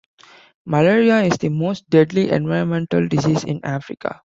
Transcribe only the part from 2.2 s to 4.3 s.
environmental disease in Africa.